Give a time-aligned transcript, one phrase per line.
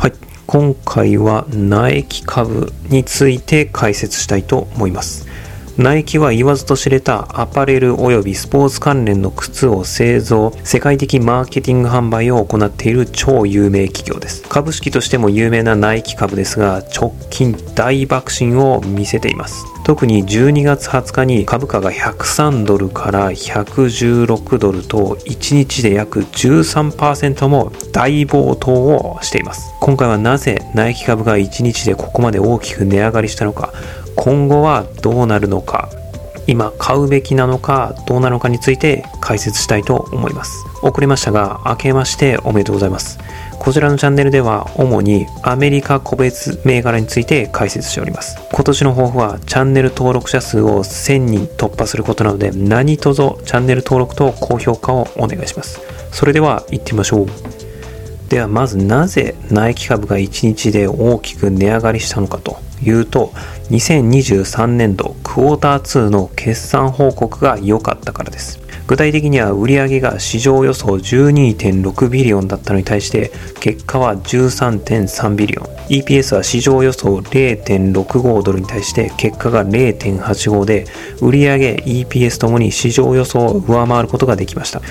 [0.00, 0.14] はい。
[0.46, 5.28] 今回は苗木株について解説したいと思います。
[5.80, 14.42] ナイキは言わずと知れたアパレル及びスポーツ関連の靴を製造、世界的マーケティング販売を行っている超有名企業です。
[14.42, 19.64] 株式としても有名なナイキ株ですが、直近大爆進を見せています。
[19.82, 29.72] 特に12月20日に株価が103ドルから116ドルと1日で約13%も大暴騰をしています。
[29.80, 33.72] 今回はなぜナイキ株が1日でここまで大きく値上がりしたのか、
[34.16, 35.88] 今後はどうなるのか
[36.46, 40.64] 今買うべきなのかどうなのかについて解説したいと思います。
[40.82, 43.18] 遅れましたが明けましておめでとうございます。
[43.60, 48.36] こちらのチャンネルでは主にアメリカ個別銘柄について解説しております。
[48.52, 55.80] 今年の抱負はチャンネル登録者数を1000人突破することなので何卒チャンネル登録と高評価をお願いします。
[56.10, 57.26] それでは行ってみましょう。
[58.28, 62.69] ではまずなぜナイキ株が1日で大きく値上がりしたのかと。
[62.82, 63.32] いうと
[63.70, 68.60] 2023年度クォーター2の決算報告が良かったからです。
[68.90, 75.66] 具体的には売上が市場予想12.6ビリオンだったのに対して結果は13.3ビリオン。
[75.90, 80.86] EPS は市場予想0.65ドルに対して結果が0.85で
[81.20, 84.80] 売上 EPS ともに市場予想を上回ることができました。
[84.80, 84.86] ク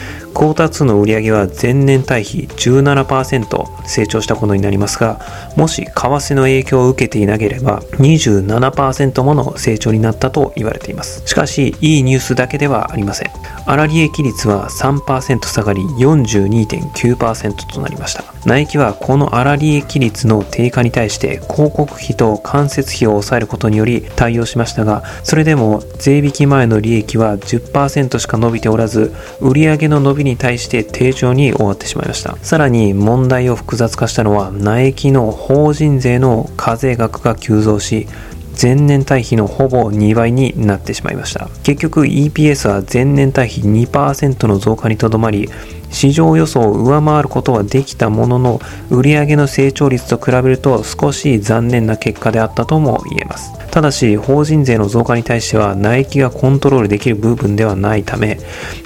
[0.46, 5.20] ォーター2の売上は前年対比17%成長したことになりますが
[5.58, 11.22] もし為替の影響を受けていなければ27%もの成長になったと言われています。
[11.26, 13.32] しかしいいニュースだけではありません。
[13.90, 18.24] 利益率は3%下がり42.9%となりました。
[18.46, 32.38] ナイキはこの粗利益率の低下に対して広告費と間接費を抑えることにより対応しましたがそれでも税引き前の利益は10%しか伸びておらず売上の伸びに対して低調に終わってしまいました。
[32.38, 38.08] さらに問題を複雑化したのはナイキの法人税の課税額が急増し
[38.62, 41.50] 前年対比のほぼ2倍になってしまいました。
[41.64, 45.50] 結局 EPS は前年対比2%の増加にとどまり
[45.92, 53.52] 市場予想を上回ることはできたものの売上の成長率と比べると少し残念な結果であったとも言えます。
[53.72, 58.40] ただし法人税の増加に対してはナイキがコントロールできる部分ではないため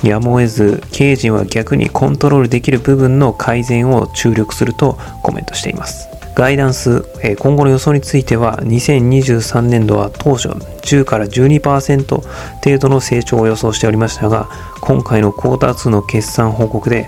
[0.03, 6.12] やむを得ず経営陣は逆にコントロールできる部分の改善を注力するとコメントしています。
[6.35, 7.05] ガイダンス、
[7.39, 14.49] 今後の予想については2023年度は当初10から12%程度の成長を予想しておりましたが
[14.81, 17.05] 今回のクォーター2の決算報告で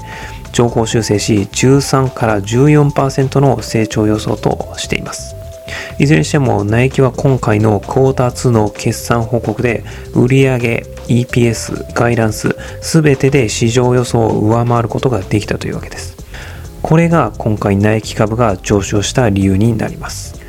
[0.53, 5.35] 情報修正し13から14%の成長予想としています。
[5.97, 9.83] いずれにしてもナイキは今回のクォーター2の決算報告で
[10.13, 16.24] 売上 EPS、ガイダンス全てで市場予想を上回ることができたというわけです。
[16.85, 20.39] これが今回ナイキ株が上昇した理由になります。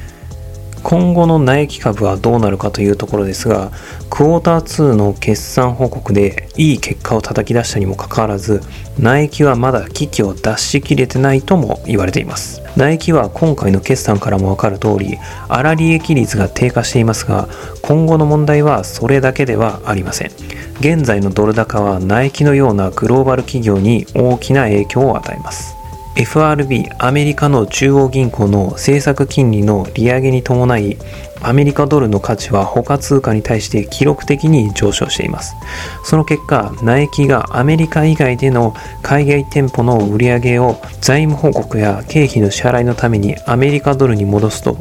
[0.83, 3.73] 今後のナイキ株はどうなるかというところですが
[4.11, 8.61] クォーター2の決算報告でいい結果を叩き出したにもかかわらず
[8.99, 12.61] ナイキはまだ危機を脱しきれてないとも言われています。
[12.77, 15.17] ナイキは今回の決算からもわかる通り
[15.49, 17.49] 粗利益率が低下していますが
[17.81, 20.31] 今後の問題はそれだけではありません。
[20.81, 25.76] 現在のドル高はナイキのようなグローバル企業に大きな影響を与えます。
[26.17, 30.97] FRB アメリカの中央銀行の政策金利の利上げに伴い
[31.43, 35.55] アメリカドルの価値は他通貨に対して記録的に上昇しています。
[36.05, 44.79] その結果ナイキがアメリカ以外での海外店舗の売り上げを財務報告や経費の支払いのためにアメリカドルに戻すと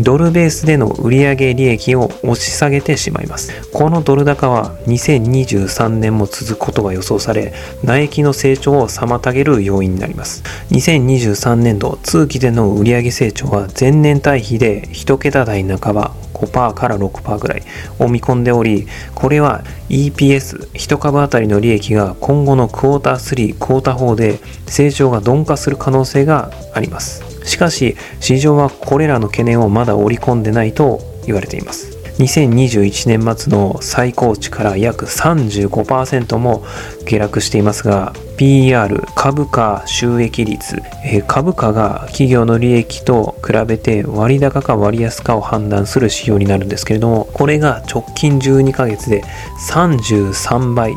[0.00, 3.52] ドルベースでの売上利益を押し下げてしまいます。
[3.72, 10.42] このドル高は2023年も続くことが予想され、苗木の成長を妨げる要因になります。
[10.70, 17.62] 2023年度通期での売上成長は前年対比で1桁台半ば、5%から6%ぐらい
[17.98, 27.28] を見込んでおり、これは EPS、1株当たりの利益が今後のクォーター3、クォーター4で成長が鈍化する可能性があります。
[27.48, 36.64] しかし市場はこれらの懸念をまだ織り込んでないと言われています2021年末の最高値から約35%も
[37.04, 40.82] 下落していますが PR 株価収益率、
[41.26, 49.22] 株価が企業の利益と比べて割高か割安かを判断する指標になるんですけれどもこれが直近12ヶ月で
[49.70, 50.94] 33倍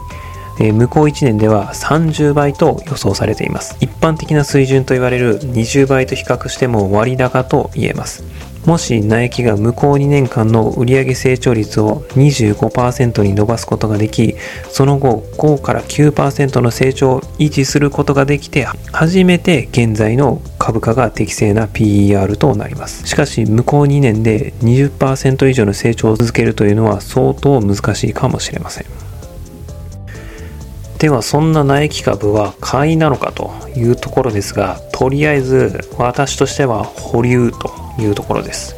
[0.60, 3.78] 向こう1年では30倍と予想されています。
[3.80, 8.24] 一般的な水準と言われる20倍と比較しても割高と言えます。
[8.66, 14.36] もしナイキが向こう2年間の売上成長率を25%に伸ばすことができ
[14.70, 23.08] その後5から9%の成長を維持することができて初めて現在の株価が適正な PER となります。
[23.08, 28.86] しかし向こう2年で20%以上の成長を続けるというのは相当難しいかもしれません。
[31.00, 38.76] ではそんな苗木株は買いなのかというところですがとりあえず私としては保留というところです。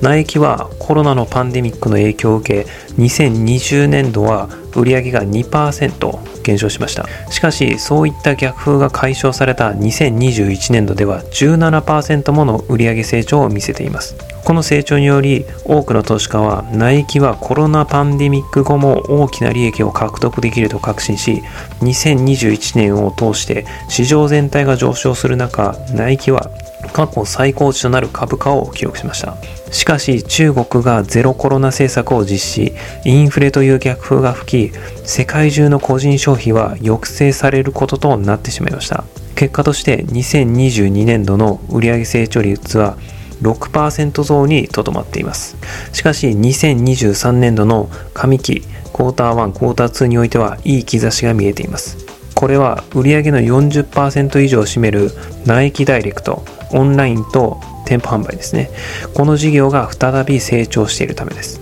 [0.00, 2.70] ナイキはコロナのパンデミックの影響を受け
[3.00, 7.06] 2020年度は売上が2%減少しました。
[7.30, 14.16] しかしそういった逆風が解消された2021年度では17%もの売上成長を見せています。
[14.44, 21.42] この成長により多くの投資家はナイキはコロナパンデミック後も大きな利益を獲得できると確信し
[21.80, 26.50] 2021年を通して市場全体が上昇する中ナイキは
[26.92, 29.36] 過去最高値となる株価を記録しました。
[29.72, 32.72] しかし中国がゼロコロナ政策を実施
[33.04, 39.04] インフレという逆風が吹き世界中の個人消費は抑制されることとなってしまいました。
[39.34, 42.96] 結果として2022年度の売上成長率は
[43.40, 45.56] 6%増にとどまっています。
[45.92, 48.60] しかし2023年度の上期
[48.92, 51.96] クォーター1クォーター2においてはいい兆しが見えています。
[52.34, 55.12] これは売上の40%以上を占める
[55.46, 58.70] ナイキダイレクトオンラインと店舗販売ですね。
[59.14, 61.60] この事業が再び成長しているためです。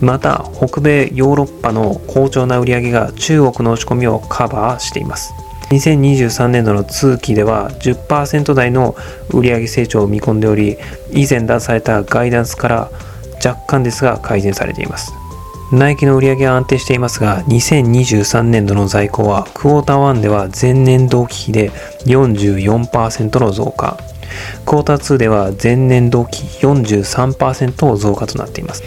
[0.00, 5.32] また北米ヨーロッパの好調な売り上げが中国の押し込みをカバーしています。
[5.70, 8.94] 2023年度の通期では10%台の
[9.30, 10.76] 売上成長を見込んでおり
[11.10, 12.90] 以前出されたガイダンスから
[13.44, 15.12] 若干ですが改善されています。
[15.72, 21.70] ナイキの売り上げは安定していますが2023年度の在庫はクォーター1では前年同期比で
[22.04, 23.98] 44%の増加。
[24.64, 28.82] クォーター2では前年同期43%増加となっています。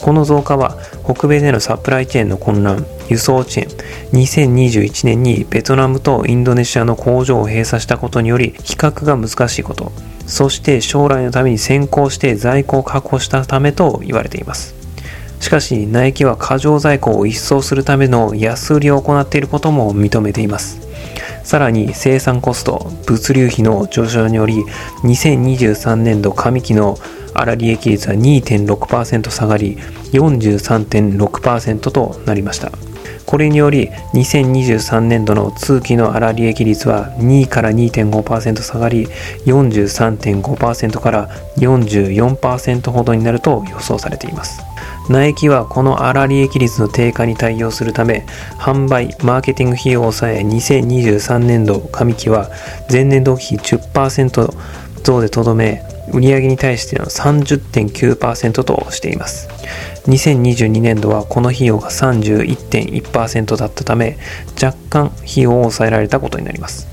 [0.00, 3.66] この増加は北米でのサプライチェーンの混乱、輸送遅延、
[4.12, 9.90] 2021年にベトナムとインドネシアの工場を閉鎖したことにより比較が難しいこと、
[10.26, 14.74] そして将来のために先行して在庫を確保したためと言われています。
[15.40, 20.87] しかし、ナイキは過剰在庫を一掃するための安売りを行っていることも認めています。
[21.48, 24.64] さらに生産コスト、物流費の上昇により、
[25.04, 26.98] 2023年度上期の
[27.34, 29.78] 粗利益率は2.6%下がり、
[30.12, 32.70] 43.6%となりました。
[33.24, 39.06] これにより、2023年度の通期の粗利益率は2から2.5%下がり、
[39.46, 44.67] 43.5%から44%ほどになると予想されています。
[45.08, 48.26] ナイキはこの粗利益率の低下に対応するため
[48.58, 52.50] 販売マーケティング費用を抑え2023年度上期は
[52.90, 54.54] 前年度比10%
[55.02, 55.82] 増でとどめ
[56.12, 59.48] 売上に対しての30.9%としています。
[60.06, 64.16] 2022年度はこの費用が31.1%だったため
[64.62, 66.88] 若干費用を抑えられたことになります。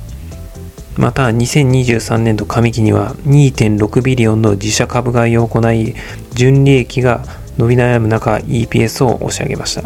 [0.97, 5.93] また2023年度上期には2.6ビリオンの自社株買いを行い
[6.33, 7.25] 純利益が
[7.57, 9.83] 伸び悩む中 EPS を押し上げました。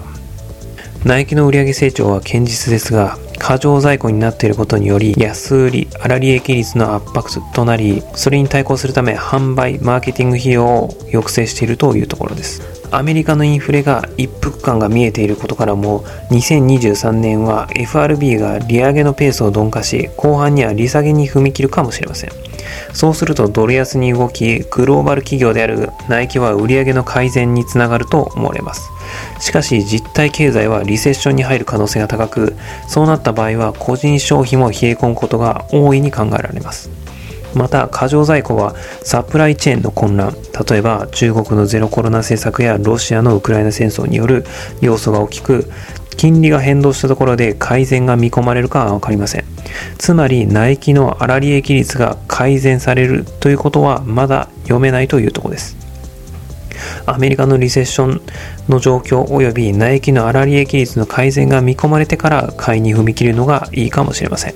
[1.06, 12.62] ナイキの売上成長は堅実ですが過剰在庫になっていることにより安売り粗利益率の圧迫となりそれに対抗するため販売マーケティング費用を抑制しているというところです。
[12.92, 16.02] アメリカのインフレが一服感が見えていることからも
[16.32, 22.49] 2023年は FRB が利上げのペースを鈍化し後半には利下げに踏み切るかもしれません。
[22.94, 28.90] そうするとドル安に動きグローバル企業であるナイキは売上の改善につながると思われます。
[29.40, 32.56] しかし実体経済はリセッションに入る可能性が高く
[32.88, 36.90] そうなった場合は個人消費も冷え込むことが大いに考えられます。
[37.56, 40.36] また過剰在庫はサプライチェーンの混乱
[40.70, 44.46] 例えば中国のゼロコロナ政策やロシアのウクライナ戦争による
[44.82, 45.66] 要素が大きく
[46.16, 49.59] 金利が変動したところで改善が見込まれるかは分かりません。
[49.98, 55.78] つまりナイキの粗利益率が改善されるということはまだ読めないというとこです
[57.06, 58.22] アメリカのリセッション
[58.70, 64.54] の状況及びナイキの粗利益率の改善が見込まれてから買いに踏み切るのがいいかもしれません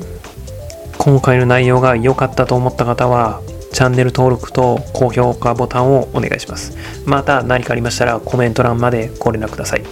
[0.98, 3.41] 今回の内容が良かったと思った方は
[3.74, 6.77] チャンネル登録と高評価ボタンをお願いします。
[7.05, 9.84] また何かありましたらコメント欄までご連絡ください。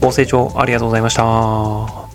[0.00, 2.05] ご清聴ありがとうございました。